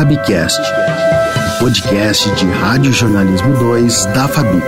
FabCast, 0.00 0.58
podcast 1.58 2.30
de 2.30 2.46
Rádio 2.46 2.90
Jornalismo 2.90 3.54
2 3.58 4.06
da 4.06 4.26
Fabico. 4.26 4.66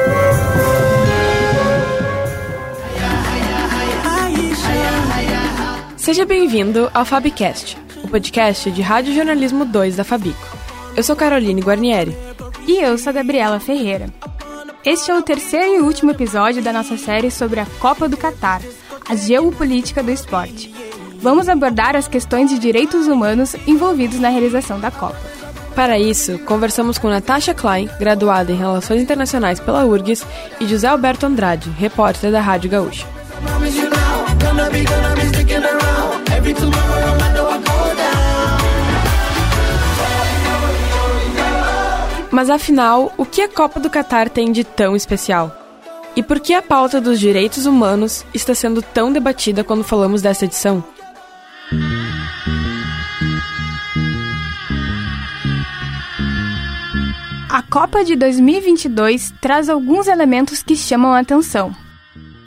Seja 5.96 6.26
bem-vindo 6.26 6.90
ao 6.92 7.06
FabCast, 7.06 7.78
o 8.04 8.08
podcast 8.08 8.70
de 8.70 8.82
Rádio 8.82 9.14
Jornalismo 9.14 9.64
2 9.64 9.96
da 9.96 10.04
Fabico. 10.04 10.46
Eu 10.94 11.02
sou 11.02 11.16
Caroline 11.16 11.62
Guarnieri. 11.62 12.14
E 12.66 12.82
eu 12.82 12.98
sou 12.98 13.10
Gabriela 13.10 13.58
Ferreira. 13.58 14.12
Este 14.84 15.10
é 15.10 15.14
o 15.16 15.22
terceiro 15.22 15.76
e 15.76 15.80
último 15.80 16.10
episódio 16.10 16.62
da 16.62 16.74
nossa 16.74 16.98
série 16.98 17.30
sobre 17.30 17.58
a 17.58 17.66
Copa 17.80 18.06
do 18.06 18.18
Catar, 18.18 18.60
a 19.08 19.16
geopolítica 19.16 20.02
do 20.02 20.10
esporte. 20.10 20.81
Vamos 21.22 21.48
abordar 21.48 21.94
as 21.94 22.08
questões 22.08 22.50
de 22.50 22.58
direitos 22.58 23.06
humanos 23.06 23.54
envolvidos 23.64 24.18
na 24.18 24.28
realização 24.28 24.80
da 24.80 24.90
Copa. 24.90 25.16
Para 25.72 25.96
isso, 25.96 26.36
conversamos 26.40 26.98
com 26.98 27.08
Natasha 27.08 27.54
Klein, 27.54 27.88
graduada 27.98 28.50
em 28.50 28.56
Relações 28.56 29.00
Internacionais 29.00 29.60
pela 29.60 29.84
URGS, 29.84 30.26
e 30.60 30.66
José 30.66 30.88
Alberto 30.88 31.24
Andrade, 31.24 31.70
repórter 31.70 32.32
da 32.32 32.40
Rádio 32.40 32.68
Gaúcha. 32.68 33.06
Mas 42.32 42.50
afinal, 42.50 43.12
o 43.16 43.24
que 43.24 43.42
a 43.42 43.48
Copa 43.48 43.78
do 43.78 43.88
Catar 43.88 44.28
tem 44.28 44.50
de 44.50 44.64
tão 44.64 44.96
especial? 44.96 45.56
E 46.16 46.22
por 46.22 46.40
que 46.40 46.52
a 46.52 46.60
pauta 46.60 47.00
dos 47.00 47.20
direitos 47.20 47.64
humanos 47.64 48.24
está 48.34 48.54
sendo 48.54 48.82
tão 48.82 49.12
debatida 49.12 49.62
quando 49.62 49.84
falamos 49.84 50.20
dessa 50.20 50.46
edição? 50.46 50.82
A 57.62 57.70
Copa 57.72 58.04
de 58.04 58.16
2022 58.16 59.32
traz 59.40 59.68
alguns 59.68 60.08
elementos 60.08 60.62
que 60.62 60.76
chamam 60.76 61.12
a 61.12 61.20
atenção. 61.20 61.74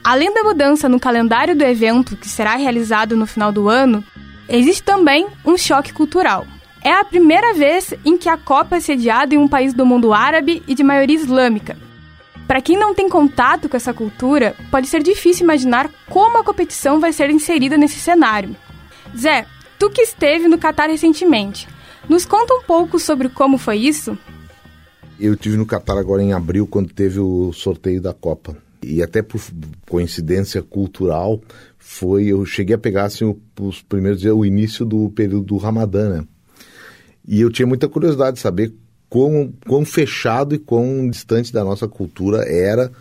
Além 0.04 0.32
da 0.34 0.44
mudança 0.44 0.90
no 0.90 1.00
calendário 1.00 1.56
do 1.56 1.64
evento, 1.64 2.18
que 2.18 2.28
será 2.28 2.56
realizado 2.56 3.16
no 3.16 3.26
final 3.26 3.52
do 3.52 3.68
ano, 3.70 4.04
existe 4.48 4.84
também 4.84 5.26
um 5.44 5.58
choque 5.58 5.94
cultural. 5.94 6.46
É 6.84 6.92
a 6.92 7.04
primeira 7.04 7.54
vez 7.54 7.94
em 8.04 8.18
que 8.18 8.30
a 8.30 8.38
Copa 8.38 8.76
é 8.76 8.80
sediada 8.80 9.34
em 9.34 9.38
um 9.38 9.48
país 9.48 9.74
do 9.74 9.86
mundo 9.86 10.14
árabe 10.14 10.62
e 10.68 10.76
de 10.76 10.84
maioria 10.84 11.16
islâmica. 11.16 11.78
Para 12.46 12.62
quem 12.62 12.78
não 12.78 12.94
tem 12.94 13.10
contato 13.10 13.68
com 13.68 13.78
essa 13.78 13.94
cultura, 13.94 14.56
pode 14.70 14.86
ser 14.86 15.02
difícil 15.02 15.46
imaginar 15.46 15.90
como 16.08 16.38
a 16.38 16.44
competição 16.44 17.00
vai 17.00 17.12
ser 17.12 17.32
inserida 17.32 17.78
nesse 17.78 18.00
cenário. 18.00 18.56
Zé, 19.18 19.48
tu 19.80 19.90
que 19.90 20.02
esteve 20.02 20.48
no 20.48 20.60
Catar 20.60 20.90
recentemente, 20.90 21.68
nos 22.08 22.26
conta 22.26 22.54
um 22.54 22.62
pouco 22.62 23.00
sobre 23.00 23.30
como 23.30 23.58
foi 23.58 23.78
isso? 23.78 24.16
Eu 25.20 25.36
tive 25.36 25.58
no 25.58 25.66
Catar 25.66 25.98
agora 25.98 26.22
em 26.22 26.34
abril, 26.34 26.68
quando 26.68 26.94
teve 26.94 27.20
o 27.20 27.54
sorteio 27.54 28.02
da 28.02 28.14
Copa. 28.14 28.58
E 28.84 29.02
até 29.02 29.22
por 29.22 29.42
coincidência 29.90 30.62
cultural, 30.62 31.42
foi 31.78 32.26
eu 32.26 32.46
cheguei 32.46 32.76
a 32.76 32.80
pegar 32.80 33.06
assim, 33.06 33.36
os 33.60 33.82
primeiros 33.82 34.20
dias, 34.20 34.34
o 34.34 34.46
início 34.46 34.86
do 34.86 35.10
período 35.10 35.46
do 35.46 35.58
Ramadã, 35.58 36.10
né? 36.10 36.28
E 37.28 37.42
eu 37.42 37.50
tinha 37.50 37.66
muita 37.66 37.88
curiosidade 37.88 38.36
de 38.36 38.42
saber 38.42 38.74
quão, 39.10 39.54
quão 39.66 39.86
fechado 39.86 40.54
e 40.54 40.60
quão 40.60 41.10
distante 41.10 41.52
da 41.52 41.64
nossa 41.64 41.88
cultura 41.88 42.44
era 42.48 42.92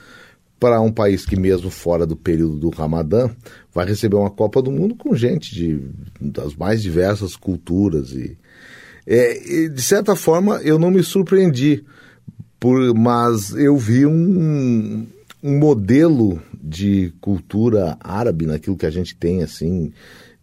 para 0.59 0.81
um 0.81 0.93
país 0.93 1.27
que, 1.27 1.37
mesmo 1.37 1.69
fora 1.69 2.07
do 2.07 2.17
período 2.17 2.57
do 2.57 2.71
Ramadã, 2.71 3.29
vai 3.73 3.85
receber 3.85 4.17
uma 4.17 4.31
Copa 4.31 4.63
do 4.63 4.71
Mundo 4.71 4.95
com 4.95 5.15
gente 5.15 5.55
de, 5.55 5.81
das 6.21 6.55
mais 6.55 6.81
diversas 6.83 7.37
culturas. 7.37 8.13
E, 8.13 8.39
é, 9.07 9.65
e 9.65 9.69
de 9.69 9.83
certa 9.83 10.17
forma, 10.17 10.63
eu 10.63 10.79
não 10.79 10.91
me 10.91 11.03
surpreendi, 11.03 11.85
por, 12.65 12.95
mas 12.95 13.51
eu 13.51 13.77
vi 13.77 14.07
um, 14.07 15.07
um 15.43 15.59
modelo 15.59 16.41
de 16.63 17.13
cultura 17.21 17.99
árabe 18.01 18.47
naquilo 18.47 18.75
que 18.75 18.87
a 18.87 18.91
gente 18.91 19.15
tem, 19.15 19.43
assim, 19.43 19.93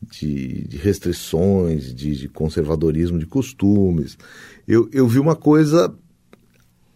de, 0.04 0.68
de 0.68 0.78
restrições, 0.78 1.92
de, 1.96 2.16
de, 2.16 2.28
conservadorismo 2.28 3.18
de 3.18 3.26
costumes. 3.26 4.20
Eu, 4.68 4.88
eu 4.94 5.08
vi 5.08 5.18
uma 5.18 5.36
coisa 5.36 5.92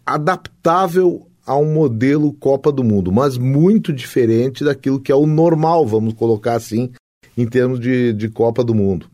adaptável 0.06 1.26
a 1.44 1.56
um 1.56 1.74
modelo 1.74 2.32
Copa 2.32 2.70
do 2.70 2.84
Mundo, 2.84 3.10
mas 3.10 3.36
muito 3.36 3.92
diferente 3.92 4.62
daquilo 4.62 5.00
que 5.00 5.10
é 5.10 5.16
o 5.16 5.26
normal, 5.26 5.84
vamos 5.84 6.14
colocar 6.14 6.54
assim, 6.54 6.92
em 7.36 7.48
termos 7.48 7.80
de, 7.80 8.12
de 8.12 8.28
Copa 8.28 8.62
do 8.62 8.76
Mundo. 8.76 9.10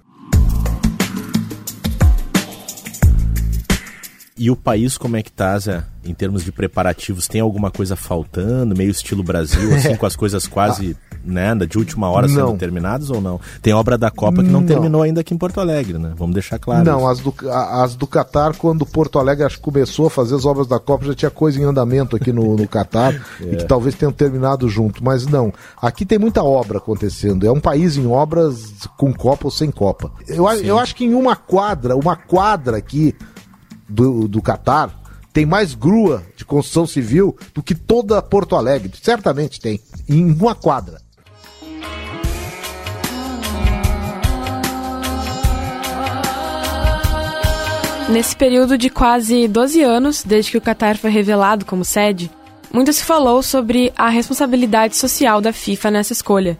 E 4.36 4.50
o 4.50 4.56
país 4.56 4.98
como 4.98 5.16
é 5.16 5.22
que 5.22 5.32
tá, 5.32 5.58
Zé? 5.58 5.91
Em 6.04 6.14
termos 6.14 6.44
de 6.44 6.52
preparativos, 6.52 7.28
tem 7.28 7.40
alguma 7.40 7.70
coisa 7.70 7.94
faltando? 7.96 8.76
Meio 8.76 8.90
estilo 8.90 9.22
Brasil, 9.22 9.74
assim, 9.74 9.96
com 9.96 10.06
as 10.06 10.16
coisas 10.16 10.46
quase 10.46 10.96
né, 11.24 11.54
de 11.54 11.78
última 11.78 12.10
hora 12.10 12.26
não. 12.26 12.48
sendo 12.48 12.58
terminadas 12.58 13.10
ou 13.10 13.20
não? 13.20 13.40
Tem 13.60 13.72
obra 13.72 13.96
da 13.96 14.10
Copa 14.10 14.42
que 14.42 14.50
não, 14.50 14.60
não, 14.60 14.66
terminou 14.66 15.02
ainda 15.02 15.20
aqui 15.20 15.34
em 15.34 15.38
Porto 15.38 15.60
Alegre, 15.60 15.98
né? 15.98 16.12
Vamos 16.16 16.34
deixar 16.34 16.58
claro. 16.58 16.84
Não, 16.84 17.08
as 17.08 17.20
do, 17.20 17.34
as 17.48 17.94
do 17.94 18.06
Qatar, 18.06 18.56
quando 18.56 18.84
Porto 18.84 19.18
Alegre 19.18 19.44
acho 19.44 19.60
começou 19.60 20.06
a 20.06 20.10
fazer 20.10 20.34
as 20.34 20.44
obras 20.44 20.66
da 20.66 20.78
Copa, 20.78 21.04
já 21.06 21.14
tinha 21.14 21.30
coisa 21.30 21.60
em 21.60 21.64
andamento 21.64 22.16
aqui 22.16 22.32
no, 22.32 22.56
no 22.56 22.66
Qatar 22.66 23.14
é. 23.40 23.44
e 23.44 23.56
que 23.56 23.64
talvez 23.64 23.94
tenham 23.94 24.12
terminado 24.12 24.68
junto. 24.68 25.02
Mas 25.04 25.26
não, 25.26 25.52
aqui 25.80 26.04
tem 26.04 26.18
muita 26.18 26.42
obra 26.42 26.78
acontecendo. 26.78 27.46
É 27.46 27.52
um 27.52 27.60
país 27.60 27.96
em 27.96 28.06
obras 28.06 28.72
com 28.96 29.12
Copa 29.12 29.46
ou 29.46 29.50
sem 29.50 29.70
Copa. 29.70 30.10
Eu, 30.26 30.48
eu 30.48 30.78
acho 30.78 30.94
que 30.94 31.04
em 31.04 31.14
uma 31.14 31.36
quadra, 31.36 31.96
uma 31.96 32.16
quadra 32.16 32.76
aqui 32.76 33.14
do, 33.88 34.26
do 34.26 34.42
Qatar, 34.42 35.01
tem 35.32 35.46
mais 35.46 35.74
grua 35.74 36.22
de 36.36 36.44
construção 36.44 36.86
civil 36.86 37.36
do 37.54 37.62
que 37.62 37.74
toda 37.74 38.20
Porto 38.20 38.54
Alegre. 38.54 38.92
Certamente 39.00 39.60
tem. 39.60 39.80
Em 40.08 40.30
uma 40.30 40.54
quadra. 40.54 41.00
Nesse 48.10 48.36
período 48.36 48.76
de 48.76 48.90
quase 48.90 49.48
12 49.48 49.82
anos, 49.82 50.22
desde 50.22 50.50
que 50.50 50.58
o 50.58 50.60
Qatar 50.60 50.98
foi 50.98 51.10
revelado 51.10 51.64
como 51.64 51.82
sede, 51.82 52.30
muito 52.70 52.92
se 52.92 53.02
falou 53.02 53.42
sobre 53.42 53.90
a 53.96 54.10
responsabilidade 54.10 54.96
social 54.96 55.40
da 55.40 55.50
FIFA 55.50 55.90
nessa 55.92 56.12
escolha. 56.12 56.58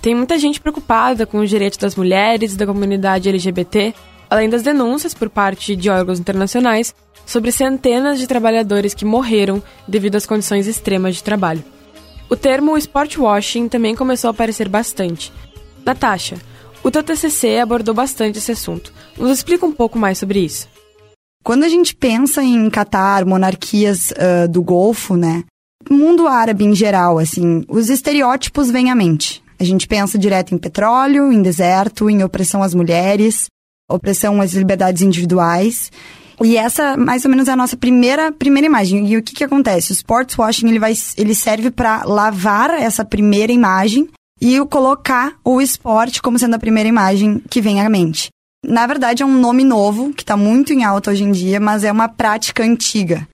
Tem 0.00 0.14
muita 0.14 0.38
gente 0.38 0.60
preocupada 0.60 1.26
com 1.26 1.40
os 1.40 1.50
direitos 1.50 1.78
das 1.78 1.94
mulheres 1.94 2.54
e 2.54 2.56
da 2.56 2.66
comunidade 2.66 3.28
LGBT, 3.28 3.92
além 4.30 4.48
das 4.48 4.62
denúncias 4.62 5.12
por 5.12 5.28
parte 5.28 5.76
de 5.76 5.90
órgãos 5.90 6.18
internacionais 6.18 6.94
sobre 7.26 7.52
centenas 7.52 8.18
de 8.18 8.26
trabalhadores 8.26 8.94
que 8.94 9.04
morreram 9.04 9.62
devido 9.86 10.16
às 10.16 10.26
condições 10.26 10.66
extremas 10.66 11.16
de 11.16 11.22
trabalho. 11.22 11.64
O 12.28 12.36
termo 12.36 12.76
sport 12.78 13.16
washing 13.18 13.68
também 13.68 13.94
começou 13.94 14.28
a 14.28 14.30
aparecer 14.32 14.68
bastante. 14.68 15.32
Natasha, 15.84 16.36
o 16.82 16.90
teu 16.90 17.02
TCC 17.02 17.58
abordou 17.58 17.94
bastante 17.94 18.38
esse 18.38 18.52
assunto. 18.52 18.92
Nos 19.16 19.38
explica 19.38 19.64
um 19.64 19.72
pouco 19.72 19.98
mais 19.98 20.18
sobre 20.18 20.40
isso. 20.40 20.68
Quando 21.42 21.64
a 21.64 21.68
gente 21.68 21.94
pensa 21.94 22.42
em 22.42 22.70
Catar, 22.70 23.24
monarquias 23.24 24.10
uh, 24.12 24.48
do 24.48 24.62
Golfo, 24.62 25.14
né? 25.16 25.44
Mundo 25.90 26.26
árabe 26.26 26.64
em 26.64 26.74
geral, 26.74 27.18
assim, 27.18 27.62
os 27.68 27.90
estereótipos 27.90 28.70
vêm 28.70 28.90
à 28.90 28.94
mente. 28.94 29.42
A 29.58 29.64
gente 29.64 29.86
pensa 29.86 30.18
direto 30.18 30.54
em 30.54 30.58
petróleo, 30.58 31.30
em 31.30 31.42
deserto, 31.42 32.08
em 32.08 32.24
opressão 32.24 32.62
às 32.62 32.74
mulheres, 32.74 33.46
opressão 33.88 34.40
às 34.40 34.54
liberdades 34.54 35.02
individuais. 35.02 35.90
E 36.42 36.56
essa, 36.56 36.96
mais 36.96 37.24
ou 37.24 37.30
menos, 37.30 37.48
é 37.48 37.52
a 37.52 37.56
nossa 37.56 37.76
primeira, 37.76 38.32
primeira 38.32 38.66
imagem. 38.66 39.06
E 39.06 39.16
o 39.16 39.22
que 39.22 39.34
que 39.34 39.44
acontece? 39.44 39.92
O 39.92 39.94
sports 39.94 40.36
washing, 40.36 40.68
ele, 40.68 40.78
vai, 40.78 40.92
ele 41.16 41.34
serve 41.34 41.70
para 41.70 42.04
lavar 42.04 42.70
essa 42.70 43.04
primeira 43.04 43.52
imagem 43.52 44.08
e 44.40 44.58
colocar 44.66 45.34
o 45.44 45.60
esporte 45.60 46.20
como 46.20 46.38
sendo 46.38 46.54
a 46.54 46.58
primeira 46.58 46.88
imagem 46.88 47.40
que 47.48 47.60
vem 47.60 47.80
à 47.80 47.88
mente. 47.88 48.28
Na 48.66 48.86
verdade, 48.86 49.22
é 49.22 49.26
um 49.26 49.38
nome 49.38 49.62
novo, 49.62 50.12
que 50.12 50.22
está 50.22 50.36
muito 50.36 50.72
em 50.72 50.84
alta 50.84 51.10
hoje 51.10 51.22
em 51.22 51.30
dia, 51.30 51.60
mas 51.60 51.84
é 51.84 51.92
uma 51.92 52.08
prática 52.08 52.62
antiga. 52.62 53.28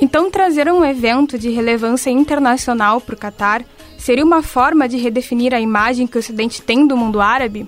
Então, 0.00 0.30
trazer 0.30 0.70
um 0.72 0.84
evento 0.84 1.38
de 1.38 1.50
relevância 1.50 2.10
internacional 2.10 3.00
para 3.00 3.14
o 3.14 3.18
Catar 3.18 3.64
seria 3.98 4.24
uma 4.24 4.42
forma 4.42 4.88
de 4.88 4.96
redefinir 4.96 5.52
a 5.52 5.60
imagem 5.60 6.06
que 6.06 6.16
o 6.16 6.20
Ocidente 6.20 6.62
tem 6.62 6.86
do 6.86 6.96
mundo 6.96 7.20
árabe? 7.20 7.66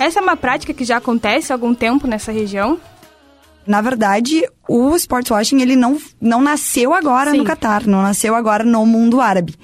Essa 0.00 0.18
é 0.18 0.22
uma 0.22 0.34
prática 0.34 0.72
que 0.72 0.82
já 0.82 0.96
acontece 0.96 1.52
há 1.52 1.54
algum 1.54 1.74
tempo 1.74 2.06
nessa 2.06 2.32
região? 2.32 2.80
Na 3.66 3.82
verdade, 3.82 4.48
o 4.66 4.96
sportswashing 4.96 5.60
ele 5.60 5.76
não, 5.76 5.98
não 6.18 6.40
nasceu 6.40 6.94
agora 6.94 7.32
Sim. 7.32 7.36
no 7.36 7.44
Catar, 7.44 7.86
não 7.86 8.00
nasceu 8.00 8.34
agora 8.34 8.64
no 8.64 8.86
mundo 8.86 9.20
árabe. 9.20 9.56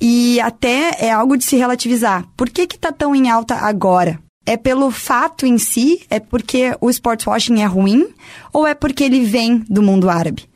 E 0.00 0.40
até 0.40 0.96
é 0.98 1.12
algo 1.12 1.36
de 1.36 1.44
se 1.44 1.56
relativizar. 1.56 2.26
Por 2.36 2.50
que 2.50 2.66
que 2.66 2.76
tá 2.76 2.90
tão 2.90 3.14
em 3.14 3.30
alta 3.30 3.54
agora? 3.54 4.18
É 4.44 4.56
pelo 4.56 4.90
fato 4.90 5.46
em 5.46 5.58
si? 5.58 6.04
É 6.10 6.18
porque 6.18 6.76
o 6.80 6.90
sportswashing 6.90 7.60
é 7.60 7.66
ruim? 7.66 8.08
Ou 8.52 8.66
é 8.66 8.74
porque 8.74 9.04
ele 9.04 9.24
vem 9.24 9.58
do 9.70 9.80
mundo 9.80 10.10
árabe? 10.10 10.48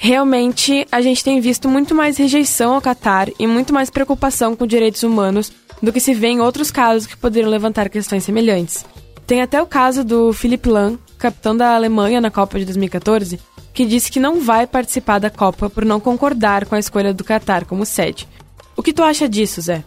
Realmente, 0.00 0.86
a 0.92 1.02
gente 1.02 1.24
tem 1.24 1.40
visto 1.40 1.68
muito 1.68 1.92
mais 1.92 2.16
rejeição 2.16 2.72
ao 2.72 2.80
Catar 2.80 3.28
e 3.36 3.48
muito 3.48 3.74
mais 3.74 3.90
preocupação 3.90 4.54
com 4.54 4.64
direitos 4.64 5.02
humanos 5.02 5.50
do 5.82 5.92
que 5.92 5.98
se 5.98 6.14
vê 6.14 6.28
em 6.28 6.40
outros 6.40 6.70
casos 6.70 7.04
que 7.04 7.16
poderiam 7.16 7.50
levantar 7.50 7.90
questões 7.90 8.22
semelhantes. 8.22 8.86
Tem 9.26 9.42
até 9.42 9.60
o 9.60 9.66
caso 9.66 10.04
do 10.04 10.32
Philipp 10.32 10.68
Lahm, 10.68 10.96
capitão 11.18 11.56
da 11.56 11.74
Alemanha 11.74 12.20
na 12.20 12.30
Copa 12.30 12.60
de 12.60 12.64
2014, 12.64 13.40
que 13.74 13.84
disse 13.84 14.08
que 14.08 14.20
não 14.20 14.40
vai 14.40 14.68
participar 14.68 15.18
da 15.18 15.30
Copa 15.30 15.68
por 15.68 15.84
não 15.84 15.98
concordar 15.98 16.64
com 16.66 16.76
a 16.76 16.78
escolha 16.78 17.12
do 17.12 17.24
Catar 17.24 17.64
como 17.64 17.84
sede. 17.84 18.28
O 18.76 18.84
que 18.84 18.92
tu 18.92 19.02
acha 19.02 19.28
disso, 19.28 19.60
Zé? 19.60 19.82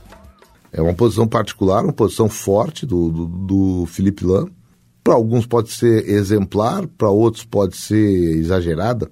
É 0.73 0.81
uma 0.81 0.93
posição 0.93 1.25
particular, 1.25 1.85
uma 1.85 1.93
posição 1.93 2.27
forte 2.27 2.85
do, 2.85 3.09
do, 3.09 3.25
do 3.27 3.85
Felipe 3.85 4.25
Lam. 4.25 4.49
Para 5.03 5.15
alguns 5.15 5.45
pode 5.45 5.71
ser 5.71 6.07
exemplar, 6.07 6.87
para 6.87 7.09
outros 7.09 7.43
pode 7.43 7.75
ser 7.75 8.37
exagerada. 8.37 9.09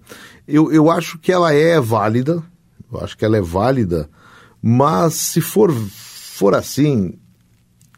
Eu, 0.48 0.72
eu 0.72 0.90
acho 0.90 1.18
que 1.18 1.32
ela 1.32 1.54
é 1.54 1.80
válida, 1.80 2.44
eu 2.92 3.00
acho 3.02 3.18
que 3.18 3.26
ela 3.26 3.38
é 3.38 3.42
válida, 3.42 4.10
mas 4.62 5.14
se 5.16 5.42
for, 5.42 5.72
for 5.72 6.54
assim, 6.54 7.14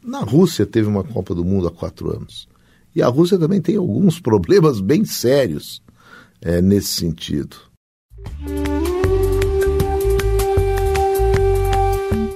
na 0.03 0.19
Rússia 0.19 0.65
teve 0.65 0.87
uma 0.87 1.03
Copa 1.03 1.35
do 1.35 1.45
Mundo 1.45 1.67
há 1.67 1.71
quatro 1.71 2.11
anos. 2.11 2.47
E 2.95 3.01
a 3.01 3.07
Rússia 3.07 3.37
também 3.37 3.61
tem 3.61 3.75
alguns 3.75 4.19
problemas 4.21 4.79
bem 4.79 5.05
sérios 5.05 5.81
é, 6.41 6.61
nesse 6.61 6.89
sentido. 6.89 7.57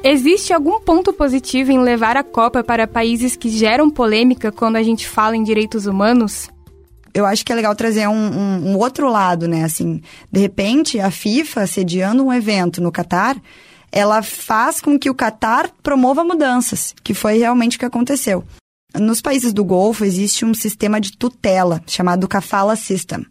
Existe 0.07 0.53
algum 0.53 0.79
ponto 0.79 1.11
positivo 1.11 1.71
em 1.71 1.79
levar 1.79 2.15
a 2.15 2.23
Copa 2.23 2.63
para 2.63 2.85
países 2.85 3.35
que 3.35 3.49
geram 3.49 3.89
polêmica 3.89 4.51
quando 4.51 4.75
a 4.75 4.83
gente 4.83 5.09
fala 5.09 5.35
em 5.35 5.41
direitos 5.41 5.87
humanos? 5.87 6.47
Eu 7.11 7.25
acho 7.25 7.43
que 7.43 7.51
é 7.51 7.55
legal 7.55 7.75
trazer 7.75 8.07
um, 8.07 8.13
um, 8.13 8.67
um 8.67 8.77
outro 8.77 9.09
lado, 9.09 9.47
né? 9.47 9.63
Assim, 9.63 9.99
de 10.31 10.39
repente, 10.39 10.99
a 10.99 11.09
FIFA 11.09 11.65
sediando 11.65 12.23
um 12.23 12.31
evento 12.31 12.83
no 12.83 12.91
Catar, 12.91 13.35
ela 13.91 14.21
faz 14.21 14.79
com 14.79 14.99
que 14.99 15.09
o 15.09 15.15
Catar 15.15 15.71
promova 15.81 16.23
mudanças, 16.23 16.93
que 17.03 17.15
foi 17.15 17.39
realmente 17.39 17.77
o 17.77 17.79
que 17.79 17.85
aconteceu. 17.85 18.43
Nos 18.93 19.21
países 19.21 19.53
do 19.53 19.65
Golfo 19.65 20.05
existe 20.05 20.45
um 20.45 20.53
sistema 20.53 21.01
de 21.01 21.17
tutela 21.17 21.81
chamado 21.87 22.27
Kafala 22.27 22.75
System, 22.75 23.25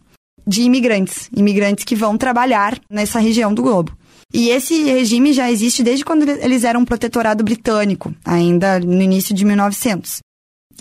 de 0.45 0.63
imigrantes, 0.63 1.29
imigrantes 1.33 1.85
que 1.85 1.95
vão 1.95 2.17
trabalhar 2.17 2.77
nessa 2.89 3.17
região 3.17 3.53
do 3.53 3.63
globo. 3.63 3.97
E 4.35 4.49
esse 4.49 4.83
regime 4.83 5.31
já 5.31 5.49
existe 5.49 5.81
desde 5.81 6.03
quando 6.03 6.29
eles 6.29 6.65
eram 6.65 6.81
um 6.81 6.85
protetorado 6.85 7.41
britânico, 7.41 8.13
ainda 8.25 8.81
no 8.81 9.01
início 9.01 9.33
de 9.33 9.45
1900. 9.45 10.19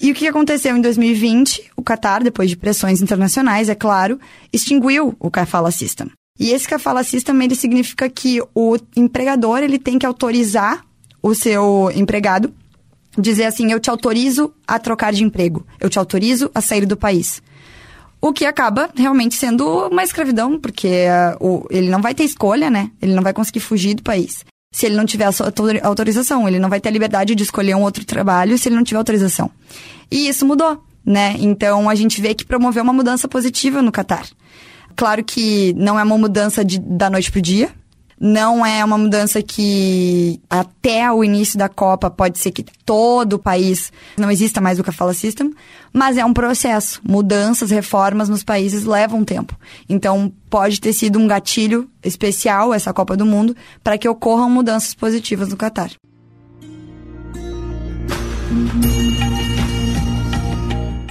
E 0.02 0.10
o 0.10 0.14
que 0.14 0.26
aconteceu 0.26 0.76
em 0.76 0.80
2020? 0.80 1.70
O 1.76 1.82
Qatar, 1.82 2.24
depois 2.24 2.50
de 2.50 2.56
pressões 2.56 3.00
internacionais, 3.00 3.68
é 3.68 3.74
claro, 3.76 4.18
extinguiu 4.52 5.14
o 5.20 5.30
Kafala 5.30 5.70
System. 5.70 6.10
E 6.36 6.50
esse 6.50 6.66
Kafala 6.66 7.04
System, 7.04 7.40
ele 7.44 7.54
significa 7.54 8.10
que 8.10 8.42
o 8.52 8.76
empregador, 8.96 9.60
ele 9.60 9.78
tem 9.78 10.00
que 10.00 10.06
autorizar 10.06 10.84
o 11.22 11.32
seu 11.32 11.92
empregado, 11.94 12.52
dizer 13.16 13.44
assim, 13.44 13.70
eu 13.70 13.78
te 13.78 13.88
autorizo 13.88 14.52
a 14.66 14.80
trocar 14.80 15.12
de 15.12 15.22
emprego, 15.22 15.64
eu 15.78 15.88
te 15.88 15.96
autorizo 15.96 16.50
a 16.52 16.60
sair 16.60 16.86
do 16.86 16.96
país. 16.96 17.40
O 18.24 18.32
que 18.32 18.46
acaba 18.46 18.88
realmente 18.96 19.34
sendo 19.34 19.88
uma 19.88 20.02
escravidão, 20.02 20.58
porque 20.58 20.88
uh, 20.88 21.46
o, 21.46 21.66
ele 21.68 21.90
não 21.90 22.00
vai 22.00 22.14
ter 22.14 22.24
escolha, 22.24 22.70
né? 22.70 22.90
Ele 23.02 23.12
não 23.12 23.22
vai 23.22 23.34
conseguir 23.34 23.60
fugir 23.60 23.92
do 23.92 24.02
país. 24.02 24.46
Se 24.74 24.86
ele 24.86 24.94
não 24.94 25.04
tiver 25.04 25.26
a 25.26 25.30
sua 25.30 25.52
autorização, 25.82 26.48
ele 26.48 26.58
não 26.58 26.70
vai 26.70 26.80
ter 26.80 26.88
a 26.88 26.92
liberdade 26.92 27.34
de 27.34 27.42
escolher 27.42 27.76
um 27.76 27.82
outro 27.82 28.02
trabalho 28.02 28.56
se 28.56 28.66
ele 28.66 28.76
não 28.76 28.82
tiver 28.82 28.96
autorização. 28.96 29.50
E 30.10 30.26
isso 30.26 30.46
mudou, 30.46 30.82
né? 31.04 31.36
Então 31.38 31.90
a 31.90 31.94
gente 31.94 32.18
vê 32.22 32.32
que 32.32 32.46
promoveu 32.46 32.82
uma 32.82 32.94
mudança 32.94 33.28
positiva 33.28 33.82
no 33.82 33.92
Catar. 33.92 34.26
Claro 34.96 35.22
que 35.22 35.74
não 35.74 36.00
é 36.00 36.02
uma 36.02 36.16
mudança 36.16 36.64
de, 36.64 36.78
da 36.78 37.10
noite 37.10 37.30
pro 37.30 37.42
dia, 37.42 37.72
não 38.20 38.64
é 38.64 38.84
uma 38.84 38.96
mudança 38.96 39.42
que 39.42 40.40
até 40.48 41.10
o 41.10 41.24
início 41.24 41.58
da 41.58 41.68
Copa 41.68 42.10
pode 42.10 42.38
ser 42.38 42.52
que 42.52 42.64
todo 42.84 43.34
o 43.34 43.38
país 43.38 43.92
não 44.16 44.30
exista 44.30 44.60
mais 44.60 44.78
o 44.78 44.84
Kafala 44.84 45.14
System, 45.14 45.52
mas 45.92 46.16
é 46.16 46.24
um 46.24 46.32
processo. 46.32 47.00
Mudanças, 47.04 47.70
reformas 47.70 48.28
nos 48.28 48.44
países 48.44 48.84
levam 48.84 49.24
tempo. 49.24 49.58
Então 49.88 50.32
pode 50.48 50.80
ter 50.80 50.92
sido 50.92 51.18
um 51.18 51.26
gatilho 51.26 51.88
especial 52.02 52.72
essa 52.72 52.92
Copa 52.92 53.16
do 53.16 53.26
Mundo 53.26 53.56
para 53.82 53.98
que 53.98 54.08
ocorram 54.08 54.48
mudanças 54.48 54.94
positivas 54.94 55.48
no 55.48 55.56
Catar. 55.56 55.90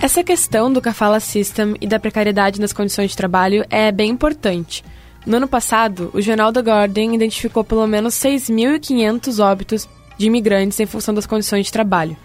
Essa 0.02 0.22
questão 0.22 0.72
do 0.72 0.82
Kafala 0.82 1.20
System 1.22 1.76
e 1.80 1.88
da 1.88 1.98
precariedade 1.98 2.60
nas 2.60 2.74
condições 2.74 3.12
de 3.12 3.18
trabalho 3.18 3.66
é 3.70 3.90
bem 3.90 4.12
importante. 4.12 4.84
No 5.26 5.38
ano 5.38 5.48
passado, 5.48 6.12
o 6.14 6.22
jornal 6.22 6.52
The 6.52 6.60
Guardian 6.60 7.14
identificou 7.14 7.64
pelo 7.64 7.88
menos 7.88 8.14
6.500 8.16 9.44
óbitos 9.44 9.88
de 10.18 10.28
imigrantes 10.28 10.80
em 10.80 10.86
função 10.86 11.14
das 11.14 11.26
condições 11.26 11.66
de 11.68 11.72
trabalho. 11.72 12.18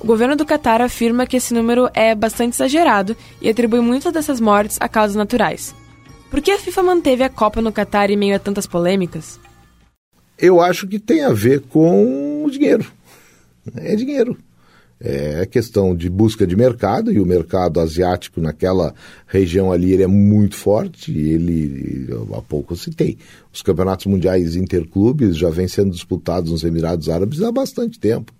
O 0.00 0.06
governo 0.06 0.36
do 0.36 0.44
Catar 0.44 0.80
afirma 0.80 1.26
que 1.26 1.36
esse 1.36 1.52
número 1.52 1.88
é 1.94 2.14
bastante 2.14 2.54
exagerado 2.54 3.16
e 3.40 3.48
atribui 3.48 3.80
muitas 3.80 4.12
dessas 4.12 4.40
mortes 4.40 4.78
a 4.80 4.88
causas 4.88 5.16
naturais. 5.16 5.74
Por 6.30 6.40
que 6.40 6.50
a 6.50 6.58
FIFA 6.58 6.82
manteve 6.82 7.22
a 7.22 7.28
Copa 7.28 7.60
no 7.60 7.72
Catar 7.72 8.10
em 8.10 8.16
meio 8.16 8.36
a 8.36 8.38
tantas 8.38 8.66
polêmicas? 8.66 9.38
Eu 10.38 10.60
acho 10.60 10.86
que 10.86 10.98
tem 10.98 11.24
a 11.24 11.32
ver 11.32 11.62
com 11.62 12.44
o 12.44 12.50
dinheiro. 12.50 12.86
É 13.76 13.96
dinheiro. 13.96 14.36
É 14.98 15.44
questão 15.44 15.94
de 15.94 16.08
busca 16.08 16.46
de 16.46 16.56
mercado 16.56 17.12
e 17.12 17.20
o 17.20 17.26
mercado 17.26 17.80
asiático 17.80 18.40
naquela 18.40 18.94
região 19.26 19.70
ali 19.70 19.92
ele 19.92 20.02
é 20.02 20.06
muito 20.06 20.56
forte. 20.56 21.12
Ele 21.12 22.08
há 22.34 22.40
pouco 22.40 22.72
eu 22.72 22.76
citei 22.78 23.18
os 23.52 23.62
campeonatos 23.62 24.06
mundiais 24.06 24.56
interclubes 24.56 25.36
já 25.36 25.48
vêm 25.48 25.68
sendo 25.68 25.90
disputados 25.90 26.50
nos 26.50 26.64
Emirados 26.64 27.08
Árabes 27.08 27.42
há 27.42 27.50
bastante 27.52 27.98
tempo. 27.98 28.32